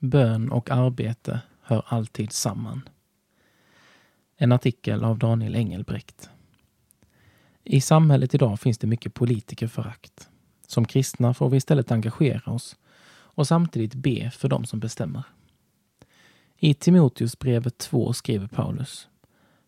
Bön 0.00 0.50
och 0.52 0.70
arbete 0.70 1.40
hör 1.62 1.82
alltid 1.86 2.32
samman. 2.32 2.88
En 4.36 4.52
artikel 4.52 5.04
av 5.04 5.18
Daniel 5.18 5.56
Engelbrekt. 5.56 6.30
I 7.64 7.80
samhället 7.80 8.34
idag 8.34 8.60
finns 8.60 8.78
det 8.78 8.86
mycket 8.86 9.14
politikerförakt. 9.14 10.28
Som 10.66 10.84
kristna 10.84 11.34
får 11.34 11.50
vi 11.50 11.56
istället 11.56 11.92
engagera 11.92 12.52
oss 12.52 12.76
och 13.10 13.46
samtidigt 13.46 13.94
be 13.94 14.30
för 14.30 14.48
dem 14.48 14.64
som 14.64 14.80
bestämmer. 14.80 15.22
I 16.56 16.74
Timoteusbrevet 16.74 17.78
2 17.78 18.12
skriver 18.12 18.46
Paulus 18.46 19.08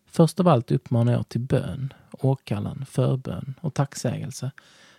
Först 0.05 0.39
av 0.39 0.47
allt 0.47 0.71
uppmanar 0.71 1.13
jag 1.13 1.29
till 1.29 1.41
bön, 1.41 1.93
åkallan, 2.11 2.85
förbön 2.85 3.53
och 3.61 3.73
tacksägelse 3.73 4.51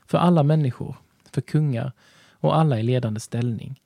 för 0.07 0.19
alla 0.19 0.43
människor, 0.43 0.97
för 1.31 1.41
kungar 1.41 1.93
och 2.31 2.57
alla 2.57 2.81
i 2.81 2.83
ledande 2.83 3.21
ställning, 3.21 3.82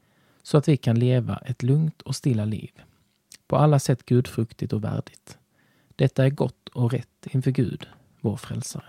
så 0.47 0.59
att 0.59 0.69
vi 0.69 0.77
kan 0.77 0.99
leva 0.99 1.37
ett 1.37 1.63
lugnt 1.63 2.03
och 2.03 2.17
stilla 2.17 2.45
liv, 2.45 2.71
på 3.47 3.57
alla 3.57 3.79
sätt 3.79 4.07
gudfruktigt 4.07 4.73
och 4.73 4.85
värdigt. 4.85 5.39
Detta 5.97 6.25
är 6.25 6.31
gott 6.31 6.69
och 6.69 6.93
rätt 6.93 7.27
inför 7.31 7.51
Gud, 7.51 7.89
vår 8.21 8.37
frälsare. 8.37 8.85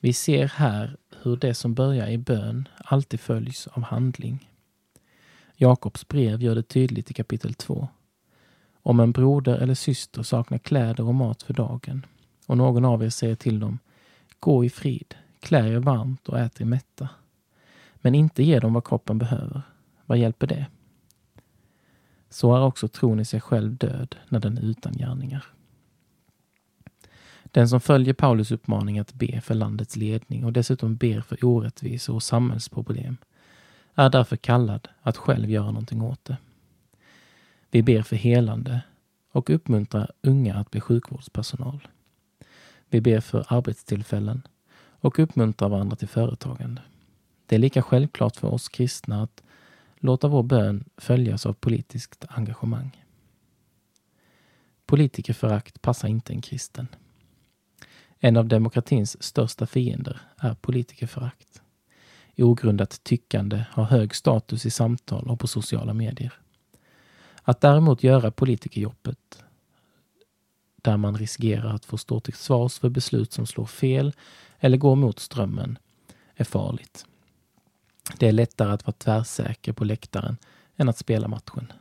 Vi 0.00 0.12
ser 0.12 0.46
här 0.46 0.96
hur 1.22 1.36
det 1.36 1.54
som 1.54 1.74
börjar 1.74 2.08
i 2.08 2.18
bön 2.18 2.68
alltid 2.76 3.20
följs 3.20 3.66
av 3.66 3.82
handling. 3.82 4.50
Jakobs 5.56 6.08
brev 6.08 6.42
gör 6.42 6.54
det 6.54 6.62
tydligt 6.62 7.10
i 7.10 7.14
kapitel 7.14 7.54
2. 7.54 7.88
Om 8.82 9.00
en 9.00 9.12
broder 9.12 9.58
eller 9.58 9.74
syster 9.74 10.22
saknar 10.22 10.58
kläder 10.58 11.08
och 11.08 11.14
mat 11.14 11.42
för 11.42 11.54
dagen 11.54 12.06
och 12.46 12.56
någon 12.56 12.84
av 12.84 13.04
er 13.04 13.10
säger 13.10 13.36
till 13.36 13.60
dem 13.60 13.78
Gå 14.40 14.64
i 14.64 14.70
frid, 14.70 15.14
klä 15.40 15.68
er 15.68 15.78
varmt 15.78 16.28
och 16.28 16.38
ät 16.38 16.60
er 16.60 16.64
mätta. 16.64 17.08
Men 18.02 18.14
inte 18.14 18.42
ge 18.42 18.58
dem 18.58 18.72
vad 18.72 18.84
kroppen 18.84 19.18
behöver. 19.18 19.62
Vad 20.06 20.18
hjälper 20.18 20.46
det? 20.46 20.66
Så 22.30 22.56
är 22.56 22.62
också 22.62 22.88
tron 22.88 23.20
i 23.20 23.24
sig 23.24 23.40
själv 23.40 23.76
död 23.76 24.16
när 24.28 24.40
den 24.40 24.58
är 24.58 24.62
utan 24.62 24.92
gärningar. 24.92 25.44
Den 27.44 27.68
som 27.68 27.80
följer 27.80 28.14
Paulus 28.14 28.50
uppmaning 28.50 28.98
att 28.98 29.14
be 29.14 29.40
för 29.40 29.54
landets 29.54 29.96
ledning 29.96 30.44
och 30.44 30.52
dessutom 30.52 30.96
ber 30.96 31.20
för 31.20 31.44
orättvisor 31.44 32.14
och 32.14 32.22
samhällsproblem 32.22 33.16
är 33.94 34.10
därför 34.10 34.36
kallad 34.36 34.88
att 35.02 35.16
själv 35.16 35.50
göra 35.50 35.66
någonting 35.66 36.02
åt 36.02 36.24
det. 36.24 36.36
Vi 37.70 37.82
ber 37.82 38.02
för 38.02 38.16
helande 38.16 38.80
och 39.32 39.50
uppmuntrar 39.50 40.10
unga 40.22 40.54
att 40.54 40.70
bli 40.70 40.80
sjukvårdspersonal. 40.80 41.88
Vi 42.88 43.00
ber 43.00 43.20
för 43.20 43.46
arbetstillfällen 43.48 44.42
och 44.74 45.18
uppmuntrar 45.18 45.68
varandra 45.68 45.96
till 45.96 46.08
företagande. 46.08 46.82
Det 47.52 47.56
är 47.56 47.60
lika 47.60 47.82
självklart 47.82 48.36
för 48.36 48.48
oss 48.48 48.68
kristna 48.68 49.22
att 49.22 49.42
låta 49.96 50.28
vår 50.28 50.42
bön 50.42 50.84
följas 50.96 51.46
av 51.46 51.52
politiskt 51.52 52.24
engagemang. 52.28 53.04
Politikerförakt 54.86 55.82
passar 55.82 56.08
inte 56.08 56.32
en 56.32 56.40
kristen. 56.40 56.88
En 58.18 58.36
av 58.36 58.48
demokratins 58.48 59.22
största 59.22 59.66
fiender 59.66 60.20
är 60.38 60.54
politikerförakt. 60.54 61.62
Ogrundat 62.36 63.04
tyckande 63.04 63.64
har 63.70 63.84
hög 63.84 64.14
status 64.14 64.66
i 64.66 64.70
samtal 64.70 65.30
och 65.30 65.40
på 65.40 65.46
sociala 65.46 65.94
medier. 65.94 66.32
Att 67.42 67.60
däremot 67.60 68.02
göra 68.02 68.30
politikerjobbet 68.30 69.44
där 70.76 70.96
man 70.96 71.16
riskerar 71.16 71.74
att 71.74 71.84
få 71.84 71.98
stå 71.98 72.20
till 72.20 72.34
svars 72.34 72.78
för 72.78 72.88
beslut 72.88 73.32
som 73.32 73.46
slår 73.46 73.66
fel 73.66 74.12
eller 74.58 74.76
går 74.76 74.96
mot 74.96 75.18
strömmen 75.18 75.78
är 76.34 76.44
farligt. 76.44 77.06
Det 78.18 78.28
är 78.28 78.32
lättare 78.32 78.72
att 78.72 78.86
vara 78.86 78.94
tvärsäker 78.98 79.72
på 79.72 79.84
läktaren 79.84 80.36
än 80.76 80.88
att 80.88 80.98
spela 80.98 81.28
matchen. 81.28 81.72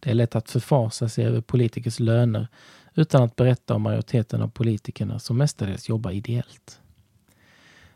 Det 0.00 0.10
är 0.10 0.14
lätt 0.14 0.36
att 0.36 0.50
förfasa 0.50 1.08
sig 1.08 1.26
över 1.26 1.40
politikers 1.40 2.00
löner 2.00 2.48
utan 2.94 3.22
att 3.22 3.36
berätta 3.36 3.74
om 3.74 3.82
majoriteten 3.82 4.42
av 4.42 4.48
politikerna 4.48 5.18
som 5.18 5.38
mestadels 5.38 5.88
jobbar 5.88 6.10
ideellt. 6.10 6.80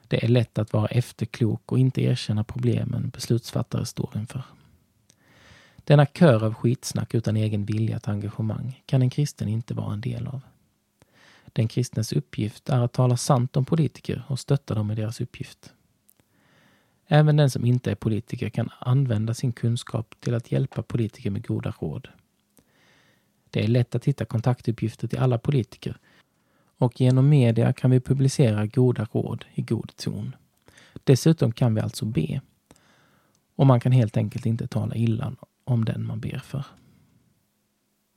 Det 0.09 0.25
är 0.25 0.29
lätt 0.29 0.59
att 0.59 0.73
vara 0.73 0.87
efterklok 0.87 1.73
och 1.73 1.79
inte 1.79 2.03
erkänna 2.03 2.45
problemen 2.45 3.09
beslutsfattare 3.09 3.87
står 3.87 4.11
inför. 4.17 4.43
Denna 5.77 6.07
kör 6.07 6.45
av 6.45 6.55
skitsnack 6.55 7.15
utan 7.15 7.37
egen 7.37 7.65
vilja 7.65 8.01
till 8.01 8.11
engagemang 8.11 8.83
kan 8.87 9.03
en 9.03 9.11
kristen 9.11 9.49
inte 9.49 9.75
vara 9.75 9.93
en 9.93 10.01
del 10.01 10.27
av. 10.27 10.41
Den 11.53 11.69
kristnes 11.69 12.13
uppgift 12.13 12.69
är 12.69 12.81
att 12.81 12.93
tala 12.93 13.17
sant 13.17 13.57
om 13.57 13.65
politiker 13.65 14.25
och 14.29 14.39
stötta 14.41 14.75
dem 14.75 14.91
i 14.91 14.95
deras 14.95 15.21
uppgift. 15.21 15.73
Även 17.13 17.37
den 17.37 17.51
som 17.51 17.65
inte 17.65 17.91
är 17.91 17.95
politiker 17.95 18.49
kan 18.49 18.69
använda 18.79 19.35
sin 19.35 19.53
kunskap 19.53 20.15
till 20.21 20.35
att 20.35 20.53
hjälpa 20.53 20.83
politiker 20.83 21.31
med 21.31 21.47
goda 21.47 21.75
råd. 21.81 22.09
Det 23.51 23.65
är 23.65 23.69
lätt 23.69 23.95
att 23.95 24.05
hitta 24.05 24.25
kontaktuppgifter 24.25 25.09
till 25.09 25.19
alla 25.19 25.39
politiker 25.39 25.97
och 26.79 27.01
genom 27.01 27.29
media 27.29 27.73
kan 27.73 27.91
vi 27.91 28.01
publicera 28.01 28.67
goda 28.67 29.07
råd 29.13 29.45
i 29.55 29.63
god 29.63 29.97
ton. 29.97 30.37
Dessutom 31.05 31.53
kan 31.53 31.75
vi 31.75 31.81
alltså 31.81 32.05
be. 32.05 32.41
Och 33.57 33.67
man 33.67 33.81
kan 33.81 33.93
helt 33.93 34.17
enkelt 34.17 34.47
inte 34.47 34.67
tala 34.67 34.95
illa 34.95 35.33
om 35.65 35.85
den 35.85 36.07
man 36.07 36.21
ber 36.21 36.39
för. 36.39 36.65